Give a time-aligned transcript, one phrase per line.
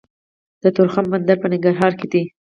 [0.63, 2.23] د تورخم بندر په ننګرهار کې دی